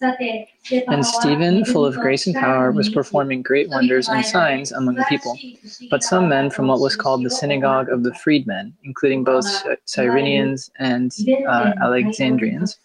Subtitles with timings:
[0.00, 5.04] And Stephen, full of grace and power, was performing great wonders and signs among the
[5.08, 5.36] people.
[5.90, 9.44] But some men from what was called the synagogue of the freedmen, including both
[9.86, 11.12] Cyrenians and
[11.48, 12.78] uh, Alexandrians,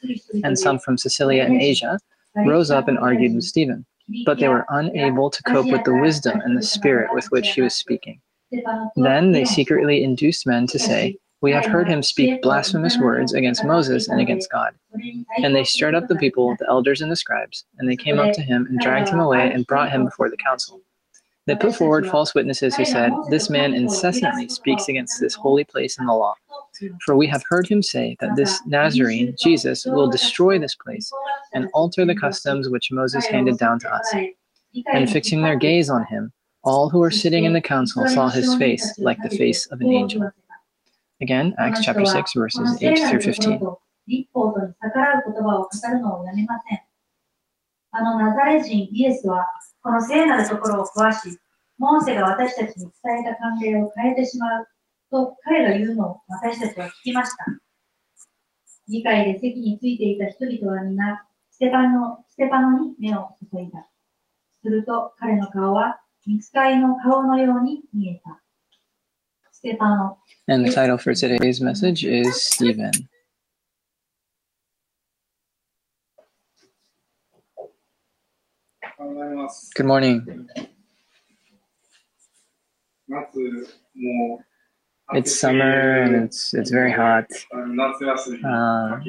[0.43, 1.99] and some from Cilicia and Asia,
[2.47, 3.85] rose up and argued with Stephen.
[4.25, 7.61] But they were unable to cope with the wisdom and the spirit with which he
[7.61, 8.19] was speaking.
[8.95, 13.65] Then they secretly induced men to say, we have heard him speak blasphemous words against
[13.65, 14.73] Moses and against God.
[15.43, 18.33] And they stirred up the people, the elders and the scribes, and they came up
[18.35, 20.81] to him and dragged him away and brought him before the council.
[21.45, 25.99] They put forward false witnesses who said, This man incessantly speaks against this holy place
[25.99, 26.35] in the law.
[27.05, 31.11] For we have heard him say that this Nazarene, Jesus, will destroy this place
[31.51, 34.15] and alter the customs which Moses handed down to us.
[34.93, 36.31] And fixing their gaze on him,
[36.63, 39.91] all who were sitting in the council saw his face like the face of an
[39.91, 40.31] angel.
[41.23, 43.79] Again, Acts chapter 6, verses 8 through 15.
[47.95, 49.45] あのナザレ人イエスは
[49.81, 51.39] この聖なるところを壊し、
[51.77, 54.67] モーセが私たちに伝えた関係を変えてしまう
[55.09, 57.45] と彼が言うのを私たちは聞きました。
[58.89, 63.87] 議会で席についていた人々は皆ステパノステパノに目を注いだ。
[64.61, 68.42] すると彼の顔は見つかりの顔のように見えた。
[70.47, 72.91] And the title for today's message is Stephen.
[79.75, 80.49] Good morning.
[85.11, 87.25] It's summer and it's it's very hot.
[88.43, 88.99] Uh,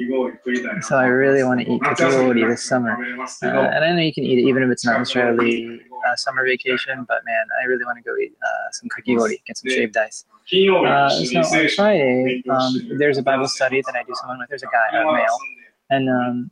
[0.81, 2.95] so I really want to eat kakigori this summer.
[3.41, 6.45] Uh, and I know you can eat it even if it's not necessarily uh, summer
[6.45, 9.97] vacation, but man, I really want to go eat uh, some kakigori, get some shaved
[9.97, 10.25] ice.
[10.85, 14.49] Uh, so on Friday, um, there's a Bible study that I do someone with.
[14.49, 15.39] There's a guy, a male,
[15.89, 16.51] and um,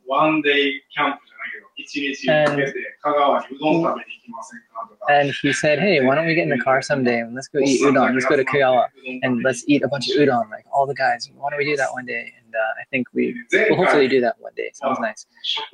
[5.08, 7.58] and, he said, "Hey, why don't we get in the car someday and let's go
[7.58, 8.14] eat udon?
[8.14, 8.86] Let's go to Kagawa
[9.22, 11.30] and let's eat a bunch of udon, like all the guys.
[11.34, 14.20] Why don't we do that one day?" And uh, I think we will hopefully do
[14.20, 14.70] that one day.
[14.74, 15.26] Sounds nice.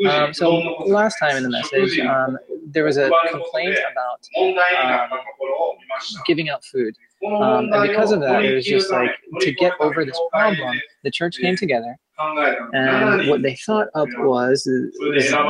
[0.08, 5.10] Um, so last time in the message, um, there was a complaint about um,
[6.26, 6.96] giving out food.
[7.26, 9.10] Um, and because of that, it was just like
[9.40, 11.96] to get over this problem, the church came together
[12.74, 14.66] and what they thought up was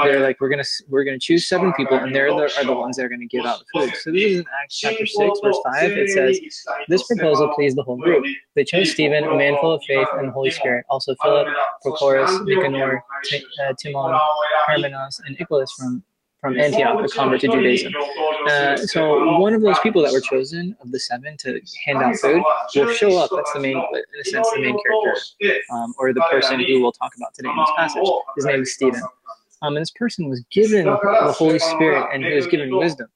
[0.04, 2.96] they're like, we're gonna we're gonna choose seven people, and they're the, are the ones
[2.96, 3.94] that are gonna give out the food.
[3.96, 5.90] So this is in Acts chapter six, verse five.
[5.90, 6.38] It says,
[6.88, 8.24] "This proposal pleased the whole group.
[8.54, 11.48] They chose Stephen, a man full of faith and the Holy Spirit, also Philip,
[11.84, 14.18] Prochorus, Nicanor, T- uh, Timon,
[14.68, 16.04] Parmenas, and Nicholas from
[16.40, 17.92] from Antioch, a convert to Judaism.
[18.48, 22.16] Uh, so one of those people that were chosen of the seven to hand out
[22.16, 22.42] food
[22.74, 23.30] will show up.
[23.34, 26.92] That's the main, in a sense, the main character, um, or the person who we'll
[26.92, 28.02] talk about today in this passage.
[28.36, 29.02] His name is Stephen.
[29.62, 33.08] Um, and this person was given the Holy Spirit and he was given wisdom.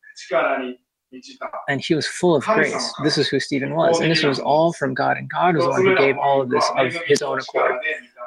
[1.69, 2.93] And he was full of grace.
[3.03, 4.01] This is who Stephen was.
[4.01, 5.17] And this was all from God.
[5.17, 7.77] And God was the one who gave all of this of his own accord.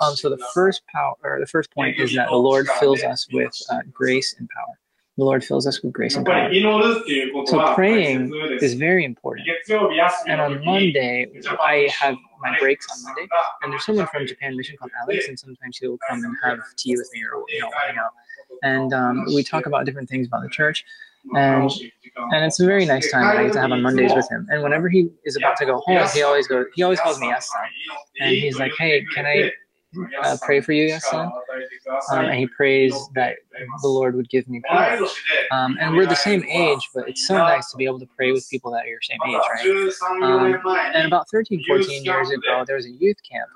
[0.02, 3.28] Um, so the first power, or the first point is that the Lord fills us
[3.32, 4.80] with uh, grace and power
[5.18, 6.50] the Lord fills us with grace and power.
[7.48, 9.48] So praying is very important.
[10.28, 11.28] And on Monday,
[11.60, 13.28] I have my breaks on Monday,
[13.64, 16.96] and there's someone from Japan Mission called Alex, and sometimes he'll come and have tea
[16.96, 18.12] with me or you know hang out,
[18.64, 20.86] and um, we talk about different things about the church.
[21.36, 21.70] And
[22.32, 24.48] and it's a very nice time that I get to have on Mondays with him.
[24.50, 26.68] And whenever he is about to go home, he always goes.
[26.76, 27.52] He always calls me yes,
[28.22, 29.52] and he's like, "Hey, can I
[30.24, 31.32] uh, pray for you, yes, son?"
[32.12, 33.38] Um, and he prays that
[33.82, 34.98] the Lord would give me power.
[35.52, 38.32] Um, and we're the same age, but it's so nice to be able to pray
[38.32, 39.64] with people that are your same age, right?
[40.24, 40.54] Um,
[40.96, 43.50] and about 13, 14 years ago, there was a youth camp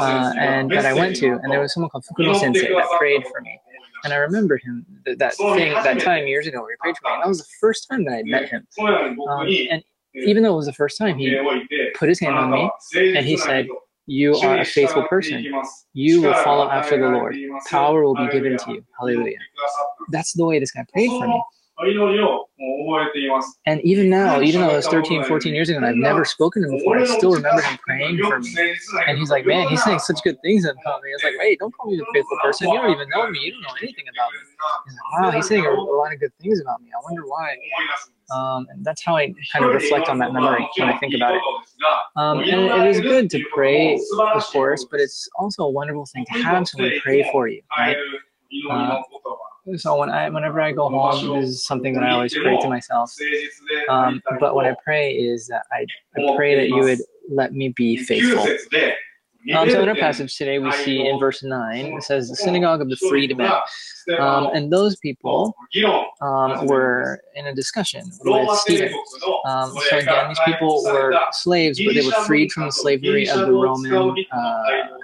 [0.00, 3.26] uh, and that I went to, and there was someone called Fukuno Sensei that prayed
[3.26, 3.60] for me.
[4.04, 7.08] And I remember him that, that thing that time years ago where he prayed for
[7.08, 7.14] me.
[7.14, 8.66] And that was the first time that I met him.
[9.28, 9.82] Um, and
[10.14, 11.30] even though it was the first time, he
[11.96, 12.70] put his hand on me
[13.16, 13.66] and he said,
[14.06, 15.44] you are a faithful person.
[15.92, 17.36] You will follow after the Lord.
[17.68, 18.84] Power will be given to you.
[18.98, 19.38] Hallelujah.
[20.10, 21.42] That's the way this guy prayed for me.
[23.66, 26.62] And even now, even though it was 13, 14 years ago, and I've never spoken
[26.62, 28.54] to him before, I still remember him praying for me.
[29.06, 31.10] And he's like, man, he's saying such good things about me.
[31.10, 32.68] I was like, wait, don't call me a faithful person.
[32.70, 33.40] You don't even know me.
[33.40, 34.38] You don't know anything about me.
[34.86, 36.88] He's like, wow, he's saying a, a lot of good things about me.
[36.96, 37.56] I wonder why.
[38.30, 41.34] Um, and that's how I kind of reflect on that memory when I think about
[41.36, 41.40] it.
[42.16, 43.94] Um, and it is good to pray,
[44.36, 47.96] of course, but it's also a wonderful thing to have someone pray for you, right?
[48.70, 49.02] Uh,
[49.76, 52.68] so when I, whenever I go home, this is something that I always pray to
[52.68, 53.12] myself.
[53.88, 55.86] Um, but what I pray is that I,
[56.16, 58.44] I pray that you would let me be faithful.
[59.54, 62.80] Um, so in our passage today, we see in verse 9, it says, the synagogue
[62.80, 63.46] of the freedmen.
[64.18, 65.54] Um, and those people
[66.20, 68.02] um, were in a discussion
[68.48, 68.92] with Stephen.
[69.44, 73.40] Um, so again, these people were slaves, but they were freed from the slavery of
[73.46, 73.92] the Roman
[74.32, 74.62] uh,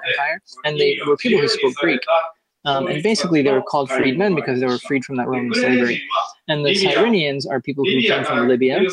[0.08, 2.00] Empire, and they were people who spoke Greek.
[2.64, 6.00] Um, and basically, they were called freedmen because they were freed from that Roman slavery.
[6.48, 8.86] And the Cyrenians are people who came from Libya and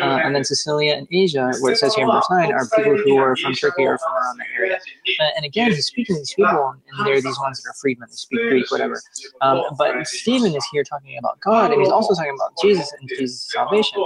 [0.00, 2.96] Uh, and then Cilicia and Asia, where it says here in verse 9, are people
[2.98, 4.78] who are from Turkey or from around that area.
[5.20, 8.08] Uh, and again, he's speaking to these people, and they're these ones that are freedmen.
[8.10, 9.00] They speak Greek, whatever.
[9.40, 13.08] Um, but Stephen is here talking about God, and he's also talking about Jesus and
[13.08, 13.98] Jesus' salvation.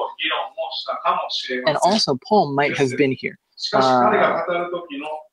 [1.66, 3.38] And also, Paul might have been here.
[3.72, 4.42] Uh,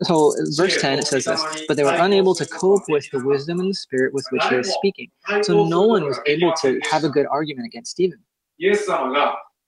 [0.04, 3.60] so, verse 10 it says this, but they were unable to cope with the wisdom
[3.60, 5.12] and the spirit with which he was speaking.
[5.44, 8.20] So, no one was able to have a good argument against Stephen.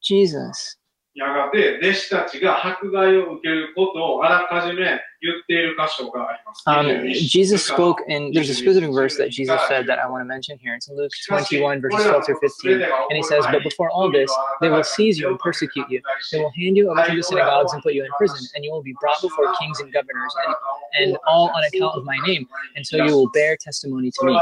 [0.02, 0.76] Jesus
[1.17, 6.63] やがて弟子たちが迫害を受けることをあらかじめ言っている箇所があります。
[6.67, 10.57] Um, Jesus spoke, and there's a specific verse that Jesus said that I want to mention
[10.59, 10.75] here.
[10.75, 12.83] It's Luke 21, verses 12 through 15.
[13.11, 14.33] And he says, But before all this,
[14.63, 16.01] they will seize you and persecute you.
[16.33, 18.73] They will hand you over to the synagogues and put you in prison, and you
[18.73, 20.57] will be brought before kings and governors, and,
[21.13, 22.49] and all on account of my name.
[22.75, 24.41] And so you will bear testimony to me.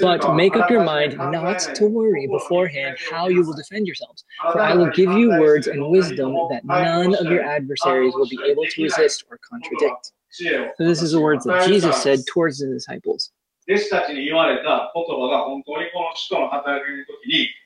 [0.00, 4.24] But make up your mind not to worry beforehand how you will defend yourselves.
[4.52, 8.38] For I will give you words and wisdom that none of your adversaries will be
[8.46, 10.12] able to resist or contradict.
[10.76, 13.30] So this is the words that Jesus said towards the disciples.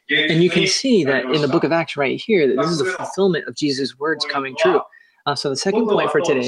[0.09, 2.79] And you can see that in the book of Acts right here, that this is
[2.79, 4.81] the fulfillment of Jesus' words coming true.
[5.27, 6.41] Uh, so the second point for today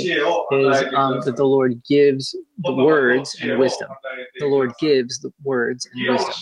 [0.52, 3.88] is um, that the Lord gives the words and wisdom.
[4.38, 6.34] The Lord gives the words and wisdom.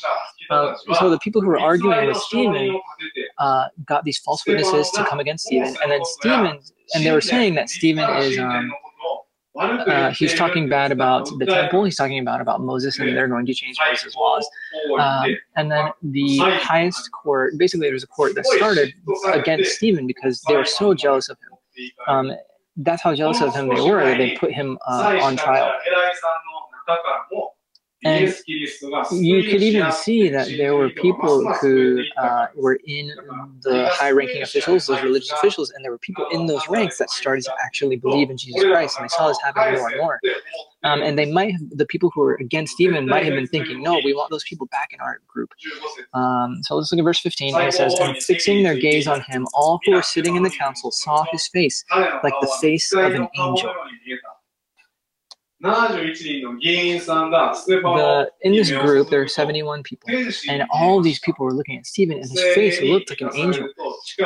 [0.51, 2.81] Uh, so the people who were arguing with Stephen
[3.39, 6.61] uh, got these false witnesses to come against Stephen, and then Stephen,
[6.95, 8.39] and they were saying that Stephen is.
[8.39, 8.73] Um,
[9.57, 11.85] uh, he's talking bad about the temple.
[11.85, 14.49] He's talking about about Moses, and they're going to change Moses' laws.
[14.99, 18.95] Um, and then the highest court, basically, there was a court that started
[19.35, 21.50] against Stephen because they were so jealous of him.
[22.07, 22.33] Um,
[22.77, 25.73] that's how jealous of him they were they put him uh, on trial.
[28.03, 28.35] And
[29.13, 33.13] you could even see that there were people who uh, were in
[33.63, 37.11] the high ranking officials, those religious officials, and there were people in those ranks that
[37.11, 38.97] started to actually believe in Jesus Christ.
[38.97, 40.21] And I saw this happening more and more.
[40.83, 43.83] Um, and they might have, the people who were against Stephen might have been thinking,
[43.83, 45.51] no, we want those people back in our group.
[46.15, 47.55] Um, so let's look at verse 15.
[47.55, 50.49] And it says, And fixing their gaze on him, all who were sitting in the
[50.51, 51.85] council saw his face
[52.25, 53.75] like the face of an angel.
[57.99, 60.09] The, in this group, there are 71 people,
[60.49, 63.69] and all these people were looking at Stephen, and his face looked like an angel.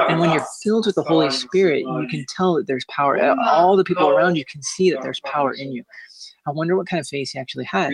[0.09, 3.17] And when you're filled with the Holy Spirit, you can tell that there's power.
[3.31, 5.83] Uh, all the people around you can see that there's power in you.
[6.47, 7.91] I wonder what kind of face he actually had.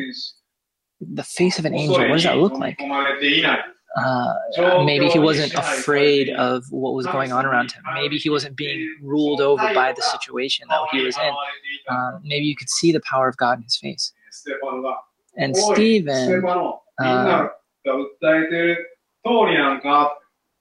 [1.01, 2.79] The face of an angel, what does that look like?
[3.97, 4.35] Uh,
[4.85, 7.83] maybe he wasn't afraid of what was going on around him.
[7.95, 11.35] Maybe he wasn't being ruled over by the situation that he was in.
[11.89, 14.13] Um, maybe you could see the power of God in his face.
[15.37, 16.45] And Stephen,
[17.01, 17.49] uh,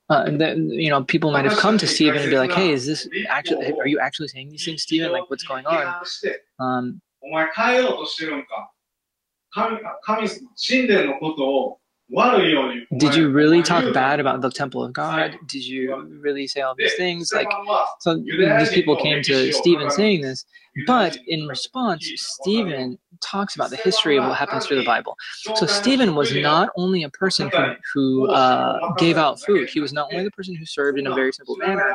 [0.10, 2.88] uh, the, you know, people might have come to Stephen and be like, "Hey, is
[2.88, 3.72] this actually?
[3.80, 5.12] Are you actually saying these things, Stephen?
[5.12, 5.86] Like, what's going on?"
[6.60, 7.02] Um,
[12.98, 15.38] did you really talk bad about the temple of God?
[15.46, 17.32] Did you really say all these things?
[17.32, 17.48] Like,
[18.00, 20.46] so these people came to Stephen saying this,
[20.88, 25.16] but in response, Stephen talks about the history of what happens through the Bible.
[25.56, 29.94] So Stephen was not only a person who, who uh, gave out food; he was
[29.94, 31.94] not only the person who served in a very simple manner.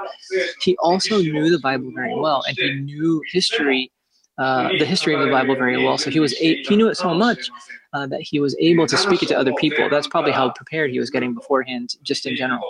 [0.60, 3.90] He also knew the Bible very well, and he knew history
[4.38, 5.96] uh, the history of the Bible very well.
[5.96, 7.50] So he was a, he knew it so much
[7.93, 9.89] uh, that he was able to speak it to other people.
[9.89, 12.61] That's probably how prepared he was getting beforehand, just in general.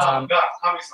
[0.00, 0.28] Um,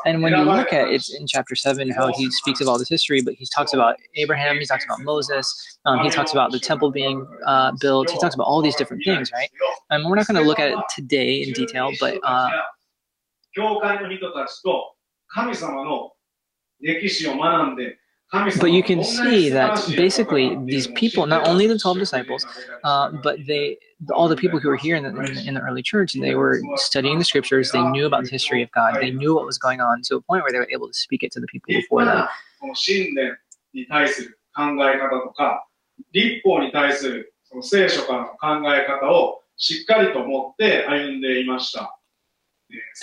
[0.04, 2.88] and when you look at it in chapter seven, how he speaks of all this
[2.88, 6.58] history, but he talks about Abraham, he talks about Moses, um, he talks about the
[6.58, 9.50] temple being uh, built, he talks about all these different things, right?
[9.90, 12.18] And we're not going to look at it today in detail, but.
[12.24, 12.50] Uh,
[15.28, 16.12] 神様の
[16.80, 17.98] 歴史を学んで
[18.32, 22.44] but you can see that basically these people, not only the 12 disciples,
[22.84, 23.78] uh, but they,
[24.10, 26.34] all the people who were here in the, in the, in, the, early church, they
[26.34, 27.70] were studying the scriptures.
[27.70, 28.96] They knew about the history of God.
[29.00, 31.22] They knew what was going on to a point where they were able to speak
[31.22, 32.26] it to the people before them.
[36.12, 41.98] 立法に対するその聖書からの考え方を しっかりと持って歩んでいました。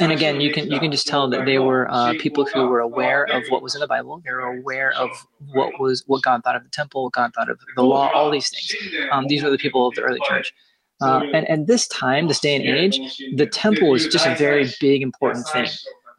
[0.00, 2.80] And again, you can you can just tell that they were uh, people who were
[2.80, 4.20] aware of what was in the Bible.
[4.24, 5.10] They were aware of
[5.52, 8.30] what was what God thought of the temple, what God thought of the law, all
[8.30, 8.74] these things.
[9.10, 10.52] Um, these were the people of the early church.
[11.00, 12.98] Uh, and and this time, this day and age,
[13.36, 15.68] the temple is just a very big important thing.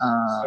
[0.01, 0.43] Uh,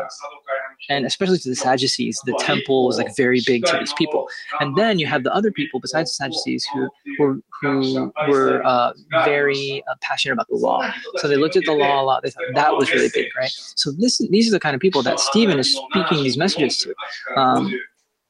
[0.90, 4.28] and especially to the Sadducees, the temple is like very big to these people.
[4.60, 8.94] And then you have the other people besides the Sadducees who were who were uh,
[9.26, 10.90] very uh, passionate about the law.
[11.18, 12.24] So they looked at the law a lot.
[12.24, 13.52] They thought that was really big, right?
[13.52, 16.94] So this these are the kind of people that Stephen is speaking these messages to.
[17.36, 17.74] Um,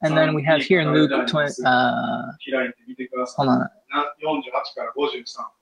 [0.01, 3.48] and then we have here in Luke 20, uh, 開いてみてください。
[3.48, 3.70] hold on, な
[4.22, 5.58] 48から53。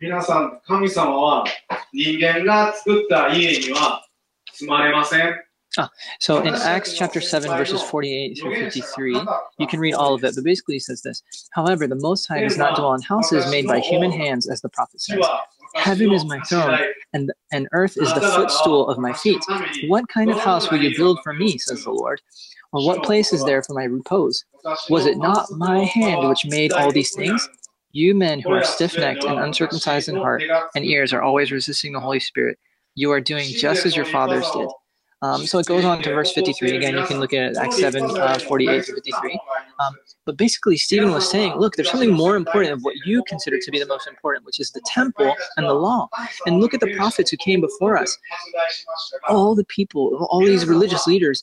[0.00, 1.44] 皆さん、神様は
[1.92, 4.06] 人間が作った家には
[4.52, 5.42] 住まれません。
[5.79, 5.89] Ah,
[6.19, 9.19] so in Acts chapter 7, verses 48 through 53,
[9.57, 12.41] you can read all of it, but basically he says this However, the Most High
[12.41, 15.25] does not dwell in houses made by human hands, as the prophet says,
[15.73, 16.77] Heaven is my throne,
[17.13, 19.43] and, and earth is the footstool of my feet.
[19.87, 22.21] What kind of house will you build for me, says the Lord?
[22.71, 24.45] Or what place is there for my repose?
[24.89, 27.49] Was it not my hand which made all these things?
[27.93, 30.43] You men who are stiff necked and uncircumcised in heart
[30.75, 32.57] and ears are always resisting the Holy Spirit.
[32.95, 34.67] You are doing just as your fathers did.
[35.23, 36.75] Um, so it goes on to verse 53.
[36.75, 39.39] Again, you can look at Acts 7, uh, 48 to 53.
[39.79, 43.57] Um, but basically, Stephen was saying, look, there's something more important of what you consider
[43.57, 46.09] to be the most important, which is the temple and the law.
[46.45, 48.17] And look at the prophets who came before us.
[49.29, 51.41] All the people, all these religious leaders,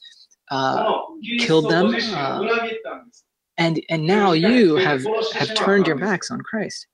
[0.50, 0.92] uh,
[1.38, 2.46] killed them, uh,
[3.56, 6.87] and and now you have have turned your backs on Christ.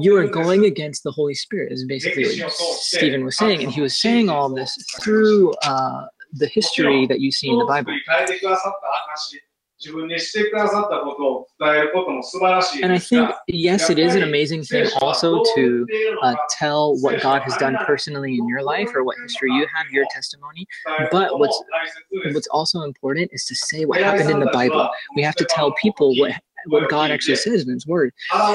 [0.00, 3.80] You are going against the Holy Spirit, is basically what Stephen was saying, and he
[3.80, 7.92] was saying all this through uh, the history that you see in the Bible.
[12.82, 15.86] And I think, yes, it is an amazing thing also to
[16.22, 19.86] uh, tell what God has done personally in your life or what history you have,
[19.92, 20.66] your testimony.
[21.12, 21.62] But what's
[22.34, 24.90] what's also important is to say what happened in the Bible.
[25.14, 26.32] We have to tell people what
[26.66, 28.12] what God actually says in His Word.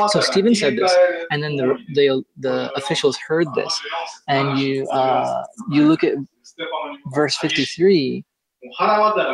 [0.09, 0.93] So Stephen said this,
[1.31, 3.81] and then the the, the officials heard this,
[4.27, 6.13] and you uh, you look at
[7.13, 8.23] verse fifty three.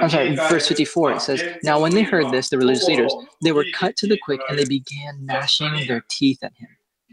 [0.02, 3.52] I'm sorry, verse 54, it says, Now when they heard this, the religious leaders, they
[3.52, 6.68] were cut to the quick and they began gnashing their teeth at him.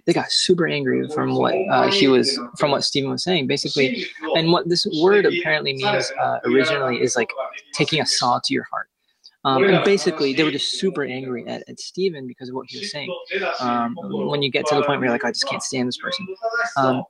[0.06, 4.06] They got super angry from what uh, he was, from what Stephen was saying, basically.
[4.36, 7.28] And what this word apparently means uh, originally is like
[7.74, 8.88] taking a saw to your heart.
[9.45, 12.77] Um, and basically, they were just super angry at, at Stephen because of what he
[12.77, 13.09] was saying.
[13.59, 15.97] Um, when you get to the point where you're like, I just can't stand this
[15.97, 16.27] person.
[16.77, 17.03] Um,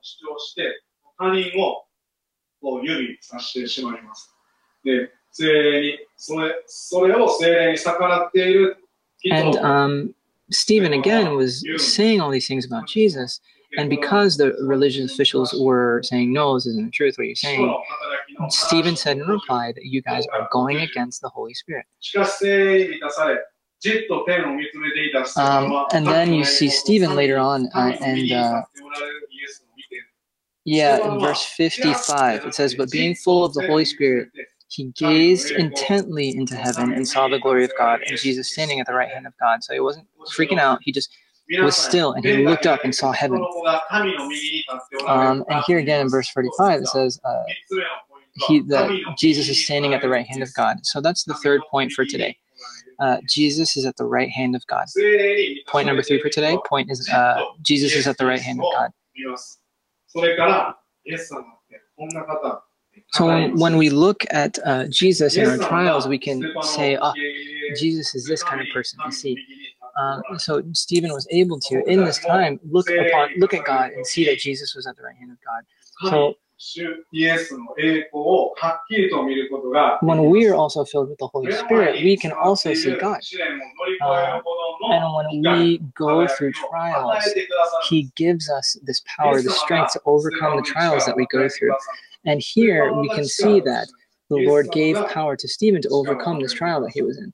[1.21, 1.85] 他人を
[2.59, 4.35] こう指さしてしまいます。
[4.83, 8.77] で、精霊に、それそれを精霊に逆らっている
[9.19, 10.15] 人 And um,
[10.49, 13.39] Stephen again was saying all these things about Jesus,
[13.77, 17.71] and because the religious officials were saying, No, this isn't the truth, what you're saying,
[18.50, 21.86] Stephen said in reply that you guys are going against the Holy Spirit.
[25.36, 28.62] Um, and then you see Stephen later on, uh, and uh,
[30.64, 34.28] yeah, in verse 55, it says, But being full of the Holy Spirit,
[34.68, 38.86] he gazed intently into heaven and saw the glory of God and Jesus standing at
[38.86, 39.62] the right hand of God.
[39.62, 41.14] So he wasn't freaking out, he just
[41.62, 43.38] was still, and he looked up and saw heaven.
[45.06, 47.44] Um, and here again in verse 45, it says, uh,
[48.48, 50.84] he, the, Jesus is standing at the right hand of God.
[50.84, 52.36] So that's the third point for today.
[52.98, 54.86] Uh, Jesus is at the right hand of God.
[55.68, 56.56] Point number three for today.
[56.66, 58.90] Point is uh, Jesus is at the right hand of God.
[63.12, 67.12] So when, when we look at uh, Jesus in our trials, we can say, "Oh,
[67.76, 69.36] Jesus is this kind of person." You see,
[69.98, 74.06] um, so Stephen was able to, in this time, look upon, look at God and
[74.06, 76.10] see that Jesus was at the right hand of God.
[76.10, 76.34] So
[80.00, 83.20] when we are also filled with the Holy Spirit, we can also see God.
[84.02, 84.40] Uh,
[84.90, 87.24] and when we go through trials,
[87.88, 91.74] He gives us this power, the strength to overcome the trials that we go through.
[92.24, 93.88] And here we can see that
[94.30, 97.32] the Lord gave power to Stephen to overcome this trial that he was in.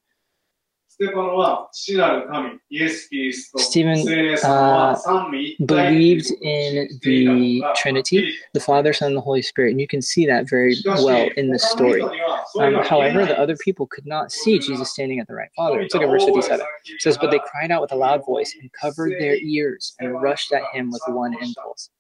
[1.01, 9.73] ステパノは父なる神、イエス・キリスト、 Stephen, 聖霊様は三位一体 Believed in the Trinity, the Father, Son, and the Holy Spirit.
[9.73, 12.01] And you can see that very well in this story.
[12.01, 15.81] Um, however, the other people could not see Jesus standing at the right Father.
[15.81, 16.65] Let's look at verse 57.
[16.85, 20.19] It says, But they cried out with a loud voice and covered their ears and
[20.19, 21.91] rushed at him with one impulse.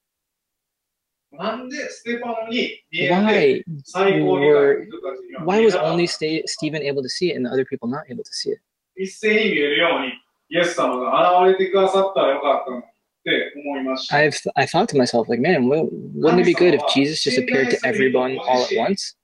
[1.31, 7.29] なんでステパノに見えて Why 最高に were 人たちには why 見え was なかった only Sta- Stephen able to see
[7.31, 8.61] it and the other people not able to see it?
[9.01, 10.13] 一斉に見えるように、
[10.49, 12.83] イエス様が現れてくださったらよかったのに。
[12.83, 12.85] っ
[13.23, 14.15] て思いました。
[14.15, 17.37] I've I thought to myself like, man, well, wouldn't it be good if Jesus just
[17.37, 19.17] appeared to everyone all at once?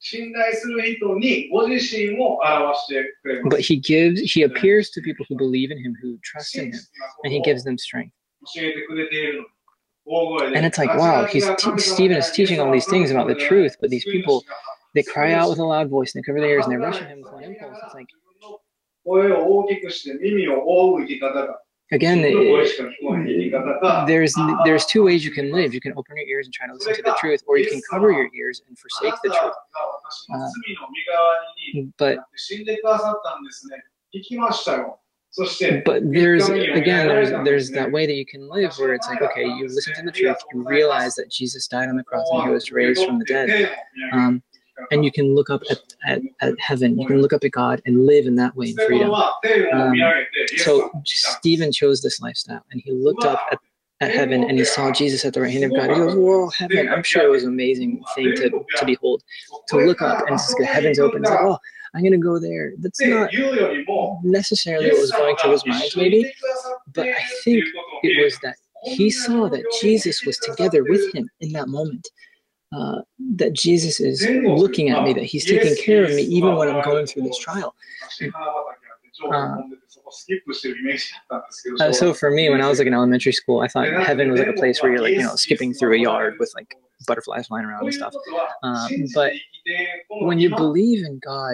[0.00, 3.72] 信頼する人にご自身を表してくれま But す。
[3.72, 6.78] he gives he appears to people who believe in him, who trust in him,
[7.24, 8.12] and he gives them strength.
[8.54, 9.46] 教えてくれているのに
[10.04, 13.76] 大声で And it's like, wow, he's te- Stephen is teaching all these things about the truth,
[13.80, 14.42] but these people
[14.94, 17.00] they cry out with a loud voice and they cover their ears and they rush
[17.00, 17.78] at him with one impulse.
[17.82, 18.08] It's like
[21.91, 22.21] Again,
[24.05, 25.73] there's ah, ah, there's two ah, ways you can live.
[25.73, 27.81] You can open your ears and try to listen to the truth, or you can
[27.89, 29.53] cover your ears and forsake the truth.
[30.31, 30.47] Uh,
[31.97, 32.19] but
[35.85, 39.45] but there's again there's there's that way that you can live where it's like okay
[39.45, 42.49] you listen to the truth you realize that jesus died on the cross and he
[42.49, 43.71] was raised from the dead.
[44.11, 44.41] Um,
[44.91, 47.81] and you can look up at, at, at heaven, you can look up at God
[47.85, 49.09] and live in that way in freedom.
[49.73, 49.93] Um,
[50.57, 53.59] So Stephen chose this lifestyle and he looked up at,
[54.01, 55.89] at heaven and he saw Jesus at the right hand of God.
[55.89, 56.77] He goes, Whoa, heaven.
[56.89, 59.23] I'm sure it was an amazing thing to, to behold.
[59.69, 61.21] To look up and the heavens open.
[61.23, 61.57] It's like, oh,
[61.93, 62.73] I'm going to go there.
[62.79, 63.33] That's not
[64.23, 66.31] necessarily what was going through his mind, maybe,
[66.93, 67.63] but I think
[68.03, 72.07] it was that he saw that Jesus was together with him in that moment.
[72.71, 73.01] Uh,
[73.35, 76.83] that Jesus is looking at me, that he's taking care of me even when I'm
[76.83, 77.73] going through this trial.
[79.31, 79.57] Uh,
[81.93, 84.49] so for me, when I was like in elementary school, I thought heaven was like
[84.49, 86.75] a place where you're like, you know, skipping through a yard with like
[87.07, 88.13] butterflies flying around and stuff.
[88.63, 89.33] Um, but
[90.09, 91.53] when you believe in God,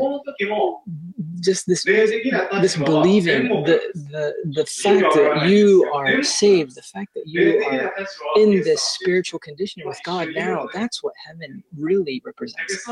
[1.40, 7.24] just this this believing, the the the fact that you are saved, the fact that
[7.28, 7.94] you are
[8.38, 12.84] in this spiritual condition with God now, that's what heaven really represents.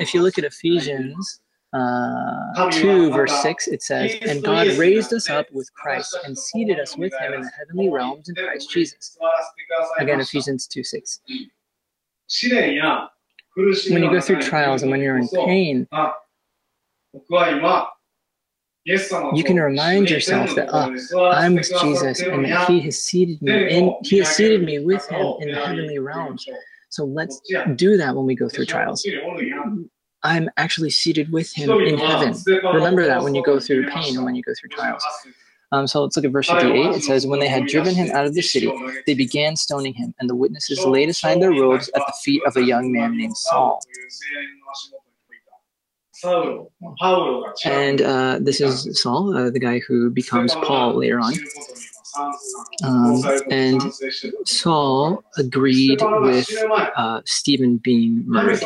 [0.00, 1.40] If you look at Ephesians
[1.72, 6.80] uh, 2, verse 6, it says, And God raised us up with Christ and seated
[6.80, 9.16] us with him in the heavenly realms in Christ Jesus.
[9.98, 11.20] Again, Ephesians 2, 6.
[13.90, 15.86] When you go through trials and when you're in pain,
[19.34, 20.90] you can remind yourself that ah,
[21.32, 25.06] I'm with Jesus and that He has seated me in He has seated me with
[25.08, 26.46] Him in the heavenly realms.
[26.88, 27.40] So let's
[27.76, 29.06] do that when we go through trials.
[30.22, 32.34] I'm actually seated with Him in heaven.
[32.74, 35.04] Remember that when you go through pain and when you go through trials.
[35.72, 36.96] Um, so let's look at verse 58.
[36.96, 38.72] It says, When they had driven him out of the city,
[39.06, 42.56] they began stoning him, and the witnesses laid aside their robes at the feet of
[42.56, 43.80] a young man named Saul.
[47.64, 51.34] And uh, this is Saul, uh, the guy who becomes Paul later on.
[52.84, 53.80] Um, and
[54.44, 56.50] Saul agreed with
[56.96, 58.60] uh, Stephen being murdered.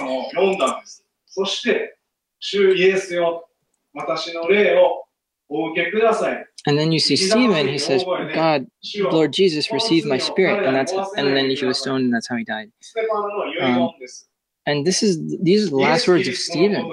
[1.34, 1.98] そして、
[2.40, 3.50] 主イエスよ、
[3.94, 5.06] 私の霊を
[5.50, 6.46] お受けください。
[6.68, 8.68] And then you see Stephen, he says, God,
[9.12, 10.66] Lord Jesus, receive my spirit.
[10.66, 12.70] And that's and then he was stoned, and that's how he died.
[12.82, 14.30] ステパノの遺言です。
[14.66, 16.86] And this is these are the last words of Stephen.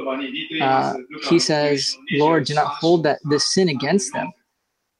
[0.62, 0.95] Uh,
[1.29, 4.33] he says, Lord, do not hold that this sin against them.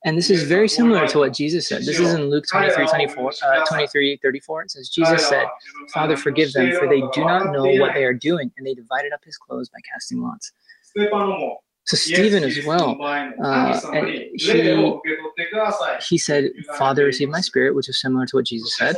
[0.04, 1.82] And this is very similar to what Jesus said.
[1.82, 4.64] This is in Luke 23, 24, uh, 23 34.
[4.64, 5.46] It says, Jesus said,
[5.94, 8.52] Father, forgive them, for they do not know what they are doing.
[8.58, 10.52] And they divided up his clothes by casting lots.
[11.86, 12.96] So Stephen as well,
[13.44, 13.80] uh,
[14.38, 14.38] he,
[16.10, 18.96] he said, Father, receive my spirit, which is similar to what Jesus said.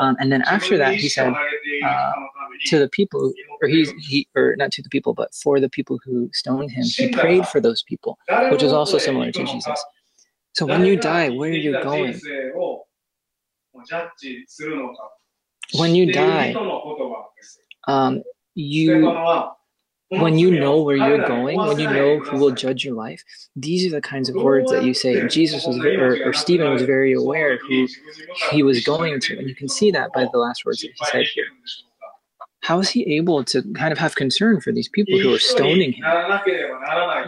[0.00, 1.32] Um, and then after that, he said
[1.84, 2.12] uh,
[2.66, 3.32] to the people,
[3.62, 6.84] or he, he, or not to the people, but for the people who stoned him,
[6.84, 8.18] he prayed for those people,
[8.50, 9.84] which is also similar to Jesus.
[10.54, 12.18] So when you die, where are you going?
[15.74, 16.54] When you die,
[17.86, 18.22] um,
[18.54, 19.06] you
[20.10, 23.22] when you know where you're going, when you know who will judge your life,
[23.54, 25.28] these are the kinds of words that you say.
[25.28, 27.86] Jesus was, or, or Stephen was very aware who
[28.50, 31.04] he was going to, and you can see that by the last words that he
[31.04, 31.44] said here.
[32.68, 35.92] How is he able to kind of have concern for these people who are stoning
[35.92, 36.04] him?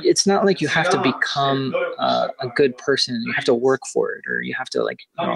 [0.05, 3.81] It's not like you have to become uh, a good person, you have to work
[3.91, 5.33] for it, or you have to like, you know,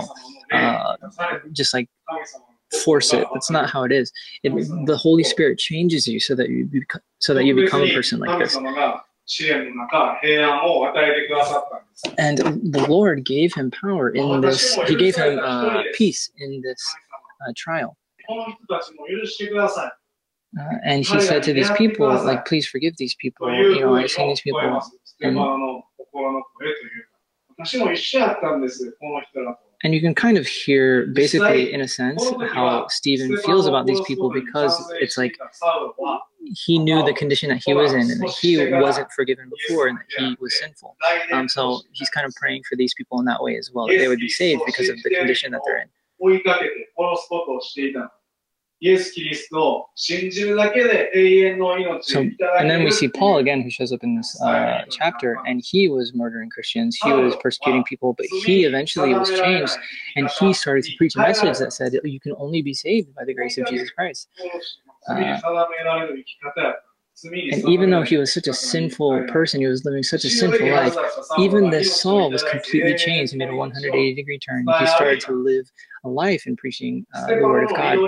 [0.53, 0.97] uh,
[1.53, 1.89] just like
[2.85, 3.27] force it.
[3.33, 4.13] That's not how it is.
[4.43, 4.53] It,
[4.85, 8.21] the Holy Spirit changes you so that you become, so that you become a person
[8.21, 8.57] like this.
[12.19, 14.75] And the Lord gave him power in this.
[14.87, 16.95] He gave him uh, peace in this
[17.49, 17.97] uh, trial.
[20.85, 23.49] And he said to these people, like, please forgive these people.
[23.75, 24.61] You know, I've seen these people.
[25.21, 25.37] And,
[29.83, 34.01] and you can kind of hear, basically, in a sense, how Stephen feels about these
[34.07, 35.37] people because it's like
[36.55, 39.99] he knew the condition that he was in and that he wasn't forgiven before and
[39.99, 40.97] that he was sinful.
[41.33, 43.99] Um, so he's kind of praying for these people in that way as well, that
[43.99, 45.89] they would be saved because of the condition that they're in.
[46.20, 48.10] 追いかけて殺すことをしていたの。
[48.82, 54.42] イエス・キリストを信じるだけで永遠の命 So, をいただ and け then る we see Paul again, who shows up in this
[54.42, 59.30] uh, chapter, and he was murdering Christians, he was persecuting people, but he eventually was
[59.30, 59.78] changed,
[60.16, 63.26] and he started to preach a message that said you can only be saved by
[63.26, 64.30] the grace of Jesus Christ.
[65.06, 65.16] 罪
[67.23, 70.69] and even though he was such a sinful person, he was living such a sinful
[70.69, 70.97] life,
[71.39, 73.33] even the Saul was completely changed.
[73.33, 74.65] He made a 180 degree turn.
[74.81, 75.71] He started to live
[76.05, 77.99] a life in preaching uh, the word of God.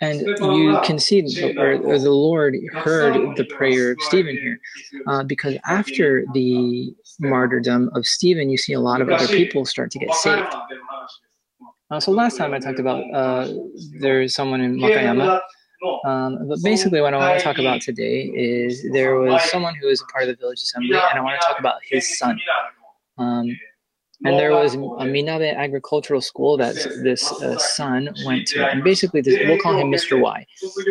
[0.00, 1.22] And you can see,
[1.56, 4.60] or, or the Lord heard the prayer of Stephen here,
[5.06, 9.90] uh, because after the martyrdom of Stephen, you see a lot of other people start
[9.92, 10.54] to get saved.
[11.90, 13.48] Uh, so last time I talked about uh,
[14.00, 15.40] there's someone in Wakayama.
[16.06, 19.88] Um, but basically, what I want to talk about today is there was someone who
[19.88, 22.40] was a part of the village assembly, and I want to talk about his son.
[23.18, 23.46] Um,
[24.24, 29.20] and there was a Minabe agricultural school that this uh, son went to, and basically,
[29.20, 30.18] this, we'll call him Mr.
[30.18, 30.46] Y.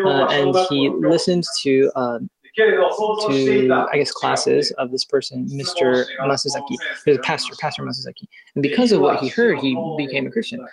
[0.06, 6.06] Uh, and he listened to um, to I guess classes of this person, Mr.
[6.22, 8.28] Masazaki, who's a pastor, Pastor Masazaki.
[8.54, 10.64] And because of what he heard, he became a Christian.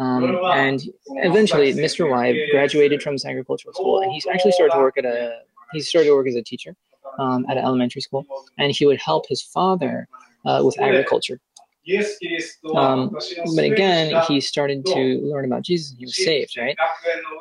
[0.00, 2.10] Um, and eventually, Mr.
[2.10, 5.40] Y graduated from this agricultural school, and he actually started to work at a
[5.72, 6.74] he started to work as a teacher
[7.18, 8.26] um, at an elementary school,
[8.58, 10.08] and he would help his father
[10.46, 11.38] uh, with agriculture.
[12.74, 13.10] Um,
[13.54, 16.76] but again, he started to learn about Jesus, and he was saved, right?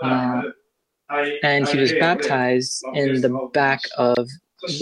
[0.04, 0.44] Uh,
[1.44, 4.28] and he was baptized in the back of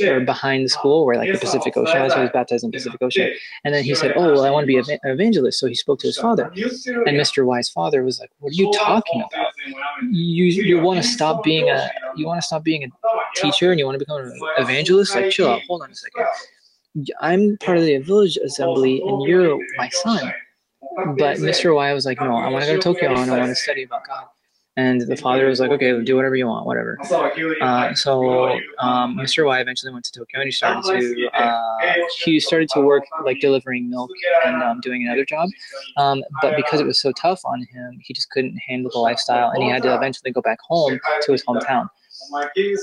[0.03, 2.13] or behind the school where like the Pacific Ocean was.
[2.13, 3.31] He was baptized in Pacific Ocean.
[3.63, 5.59] And then he said, Oh, well, I want to be an evangelist.
[5.59, 6.45] So he spoke to his father.
[6.45, 7.45] And Mr.
[7.45, 9.53] Y's father was like, What are you talking about?
[10.11, 12.87] You you want to stop being a you want to stop being a
[13.35, 15.15] teacher and you want to become an evangelist?
[15.15, 16.25] Like chill out, hold on a second.
[17.21, 20.33] I'm part of the village assembly and you're my son.
[21.17, 21.75] But Mr.
[21.75, 23.83] Y was like, No, I want to go to Tokyo and I want to study
[23.83, 24.25] about God.
[24.77, 26.97] And the father was like, okay, do whatever you want, whatever.
[27.61, 29.43] Uh, so um, Mr.
[29.45, 31.77] Y eventually went to Tokyo and he started to uh,
[32.23, 34.11] he started to work like delivering milk
[34.45, 35.49] and um, doing another job.
[35.97, 39.49] Um, but because it was so tough on him, he just couldn't handle the lifestyle,
[39.49, 41.89] and he had to eventually go back home to his hometown.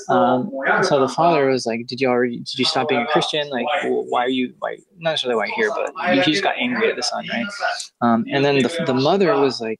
[0.08, 0.50] Um,
[0.82, 2.38] so the father was like, "Did you already?
[2.38, 3.48] Did you stop being a Christian?
[3.50, 3.66] Like,
[4.08, 4.54] why are you?
[4.58, 7.46] Why not necessarily why here, but he just got angry at the son, right?"
[8.00, 9.78] Um, and then the, the mother was like,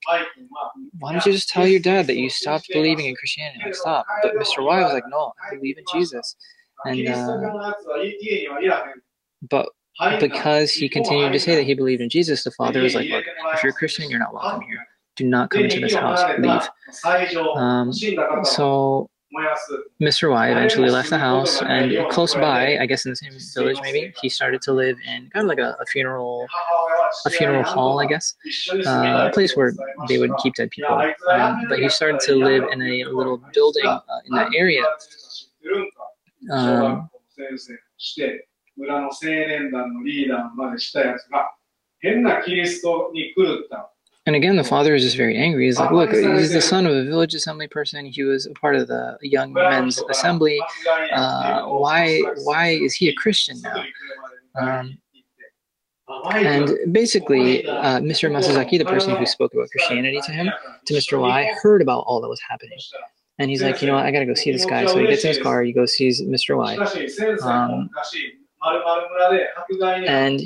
[0.98, 3.60] "Why don't you just tell your dad that you stopped believing in Christianity?
[3.64, 4.64] Like, stop." But Mr.
[4.64, 6.36] Y was like, "No, I believe in Jesus."
[6.86, 7.38] And uh,
[9.48, 9.68] but
[10.20, 13.24] because he continued to say that he believed in Jesus, the father was like, "Look,
[13.54, 14.86] if you're a Christian, you're not welcome here.
[15.16, 16.20] Do not come into this house.
[16.40, 16.68] Leave."
[17.56, 17.92] Um,
[18.44, 19.08] so
[20.00, 20.30] Mr.
[20.30, 24.12] Y eventually left the house, and close by, I guess in the same village, maybe
[24.22, 26.46] he started to live in kind of like a, a funeral,
[27.26, 28.34] a funeral hall, I guess,
[28.86, 29.72] uh, a place where
[30.08, 30.90] they would keep dead people.
[31.30, 34.82] Um, but he started to live in a little building uh, in that area.
[36.50, 37.10] Um,
[44.26, 45.66] and again, the father is just very angry.
[45.66, 48.06] He's like, look, he's the son of a village assembly person.
[48.06, 50.58] He was a part of the young men's assembly.
[51.12, 53.84] Uh, why, why is he a Christian now?
[54.58, 54.98] Um,
[56.32, 58.30] and basically, uh, Mr.
[58.30, 60.50] Masazaki, the person who spoke about Christianity to him,
[60.86, 61.20] to Mr.
[61.20, 62.78] Y, heard about all that was happening.
[63.38, 64.86] And he's like, you know what, I gotta go see this guy.
[64.86, 66.56] So he gets in his car, he goes sees Mr.
[66.56, 66.76] Y.
[67.42, 67.90] Um,
[70.06, 70.40] and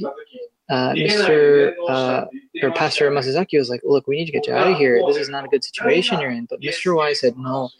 [0.71, 1.73] uh, Mr.
[1.89, 2.27] Uh,
[2.63, 5.01] or Pastor Masazaki was like, look, we need to get you out of here.
[5.07, 6.47] This is not a good situation you're in.
[6.47, 6.95] But Mr.
[6.95, 7.71] Y said, no,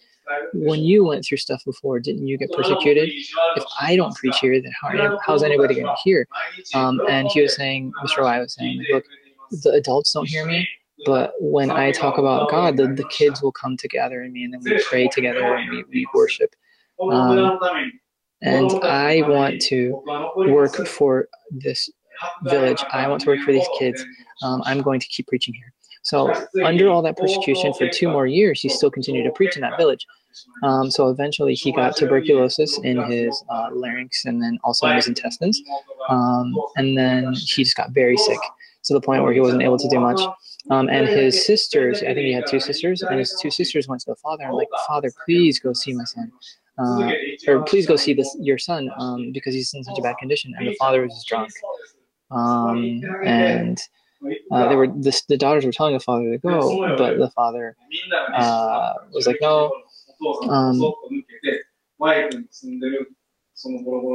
[0.55, 3.11] when you went through stuff before, didn't you get persecuted?
[3.57, 6.27] If I don't preach here, then how, how's anybody going to hear?
[6.75, 8.23] Um, and he was saying, Mr.
[8.23, 9.05] Y was saying, look,
[9.51, 10.69] the adults don't hear me,
[11.07, 14.53] but when I talk about God, the, the kids will come together in me, and
[14.53, 16.55] then we pray together and we, we worship.
[17.01, 17.59] Um,
[18.43, 20.03] and I want to
[20.37, 21.89] work for this
[22.43, 22.85] village.
[22.93, 24.05] I want to work for these kids.
[24.43, 25.73] Um, I'm going to keep preaching here.
[26.03, 26.33] So,
[26.65, 29.77] under all that persecution for two more years, he still continued to preach in that
[29.77, 30.07] village.
[30.63, 35.09] Um, so, eventually, he got tuberculosis in his uh, larynx and then also in his
[35.09, 35.61] intestines.
[36.09, 38.39] Um, and then he just got very sick
[38.85, 40.21] to the point where he wasn't able to do much.
[40.71, 44.01] Um, and his sisters, I think he had two sisters, and his two sisters went
[44.03, 46.33] to the father and like, Father, please go see my son.
[46.79, 47.11] Uh,
[47.49, 50.55] or please go see this your son um, because he's in such a bad condition.
[50.57, 51.51] And the father was drunk.
[52.31, 53.81] Um, and
[54.51, 57.77] uh, they were the, the daughters were telling the father to go, but the father
[58.35, 59.73] uh, was like, no.
[60.49, 60.79] Um,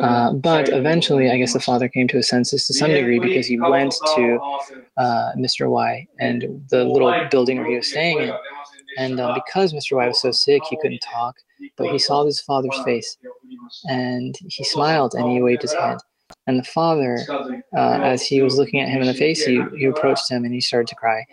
[0.01, 3.45] uh, but eventually, I guess the father came to his senses to some degree because
[3.47, 4.39] he went to
[4.97, 5.69] uh, Mr.
[5.69, 8.33] Y and the little building where he was staying in.
[8.97, 9.97] And uh, because Mr.
[9.97, 11.35] Y was so sick, he couldn't talk,
[11.77, 13.17] but he saw his father's face
[13.89, 15.99] and he smiled and he waved his hand.
[16.47, 17.19] And the father,
[17.75, 20.53] uh, as he was looking at him in the face, he, he approached him and
[20.53, 21.25] he started to cry.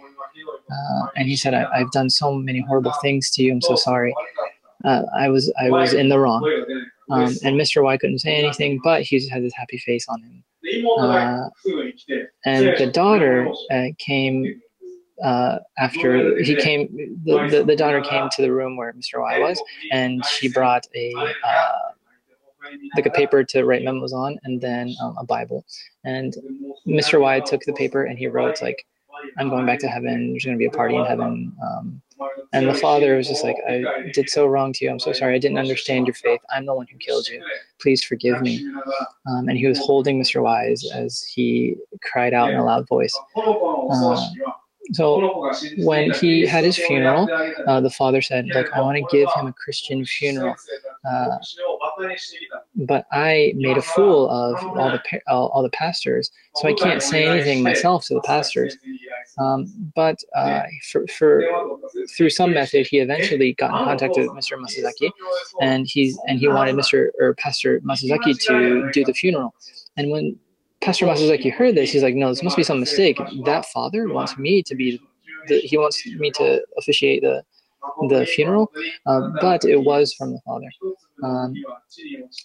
[0.71, 3.53] Uh, and he said, I, have done so many horrible things to you.
[3.53, 4.15] I'm so sorry.
[4.85, 6.43] Uh, I was I was in the wrong.
[7.11, 7.83] Um, and Mr.
[7.83, 10.45] Y couldn't say anything, but he just had this happy face on him.
[10.99, 11.49] Uh,
[12.45, 14.61] and the daughter uh, came
[15.23, 17.19] uh, after he came.
[17.25, 19.21] The, the, the, daughter came to the room where Mr.
[19.21, 19.61] Y was,
[19.91, 21.90] and she brought a uh,
[22.95, 25.65] like a paper to write memos on, and then um, a Bible.
[26.05, 26.35] And
[26.87, 27.21] Mr.
[27.21, 28.87] Y took the paper and he wrote like,
[29.39, 30.31] "I'm going back to heaven.
[30.31, 32.03] There's going to be a party in heaven." Um,
[32.53, 34.91] and the father was just like, I did so wrong to you.
[34.91, 35.35] I'm so sorry.
[35.35, 36.41] I didn't understand your faith.
[36.51, 37.43] I'm the one who killed you.
[37.81, 38.67] Please forgive me.
[39.27, 40.43] Um, and he was holding Mr.
[40.43, 43.17] Wise as he cried out in a loud voice.
[43.37, 44.21] Uh,
[44.93, 47.29] so when he had his funeral,
[47.67, 50.57] uh, the father said, "Like I want to give him a Christian funeral,
[51.09, 51.39] uh,
[52.75, 57.03] but I made a fool of all the all, all, the pastors, so I can't
[57.03, 58.77] say anything myself to the pastors.
[59.39, 61.45] Um, but uh, for, for
[62.17, 64.59] through some method, he eventually got in contact with Mr.
[64.59, 65.11] Masazaki,
[65.61, 67.09] and he's and he wanted Mr.
[67.19, 69.55] or Pastor Masazaki to do the funeral.
[69.97, 70.39] And when
[70.81, 73.19] Pastor Masazaki heard this, he's like, "No, this must be some mistake.
[73.45, 75.01] That father wants me to be,
[75.49, 77.45] the, he wants me to officiate the."
[78.09, 78.71] the funeral,
[79.07, 80.69] uh, but it was from the father.
[81.23, 81.55] Um,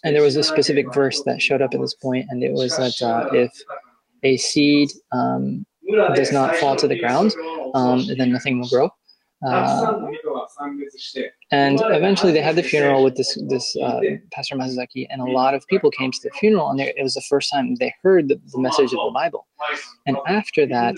[0.04, 2.76] and there was a specific verse that showed up at this point, and it was
[2.76, 3.52] that uh, if
[4.22, 5.64] a seed um,
[6.14, 7.34] does not fall to the ground,
[7.74, 8.90] um, then nothing will grow.
[9.46, 10.08] Uh,
[11.52, 14.00] and eventually they had the funeral with this this uh,
[14.32, 17.22] Pastor Masazaki, and a lot of people came to the funeral, and it was the
[17.28, 19.46] first time they heard the, the message of the Bible.
[20.06, 20.96] And after that,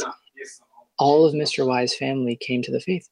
[0.99, 1.67] all of Mr.
[1.67, 3.09] Y's family came to the faith.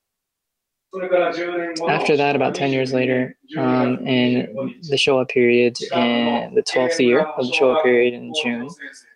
[1.88, 4.46] After that, about 10 years later, um, in
[4.88, 8.68] the Showa period, in the 12th year of the Showa period in June,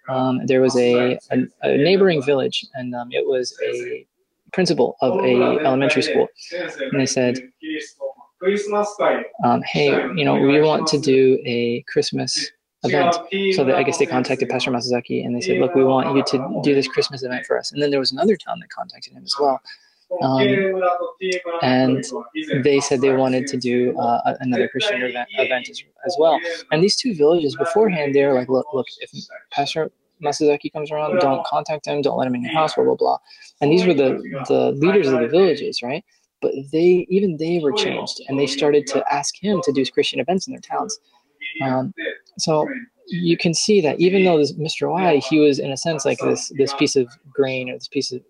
[0.08, 4.06] um, there was a, a, a, neighboring village, and um, it was a
[4.52, 7.38] principal of a elementary school, and they said,
[9.44, 12.50] um, "Hey, you know, we want to do a Christmas
[12.82, 13.14] event."
[13.54, 16.60] So I guess they contacted Pastor Masazaki, and they said, "Look, we want you to
[16.64, 19.22] do this Christmas event for us." And then there was another town that contacted him
[19.22, 19.60] as well.
[20.22, 20.82] Um,
[21.62, 22.04] and
[22.62, 26.40] they said they wanted to do uh, another Christian event, event as, as, well.
[26.72, 29.10] And these two villages beforehand, they're like, look, look, if
[29.52, 29.90] Pastor
[30.22, 33.18] Masazaki comes around, don't contact him, don't let him in your house, blah blah blah.
[33.60, 36.04] And these were the the leaders of the villages, right?
[36.42, 40.20] But they even they were changed, and they started to ask him to do Christian
[40.20, 40.98] events in their towns.
[41.62, 41.94] Um,
[42.38, 42.66] so
[43.06, 44.90] you can see that even though this Mr.
[44.90, 48.12] Y, he was in a sense like this this piece of grain or this piece
[48.12, 48.22] of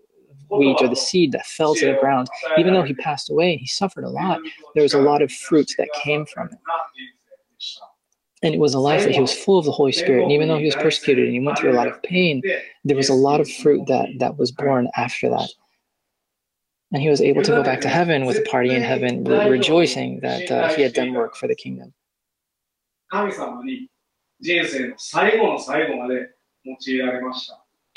[0.50, 2.28] wheat or the seed that fell to the ground.
[2.58, 4.40] Even though he passed away and he suffered a lot,
[4.74, 6.58] there was a lot of fruit that came from it.
[8.42, 10.22] And it was a life that he was full of the Holy Spirit.
[10.22, 12.42] And even though he was persecuted and he went through a lot of pain,
[12.84, 15.50] there was a lot of fruit that, that was born after that.
[16.92, 19.48] And he was able to go back to heaven with a party in heaven, re-
[19.48, 21.92] rejoicing that uh, he had done work for the kingdom.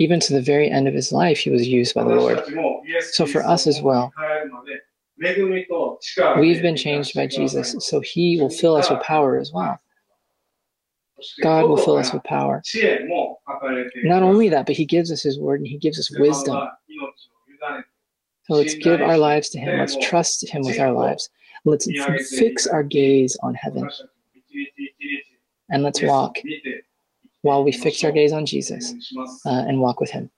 [0.03, 2.43] Even to the very end of his life, he was used by the Lord.
[3.11, 4.11] So for us as well,
[6.39, 9.79] we've been changed by Jesus, so he will fill us with power as well.
[11.41, 12.61] God will fill us with power.
[14.03, 16.67] Not only that, but He gives us His word and He gives us wisdom.
[18.45, 19.79] So let's give our lives to Him.
[19.79, 21.29] Let's trust Him with our lives.
[21.65, 21.87] Let's
[22.37, 23.89] fix our gaze on heaven.
[25.69, 26.37] And let's walk
[27.43, 28.93] while we fix our gaze on Jesus
[29.45, 30.29] uh, and walk with Him.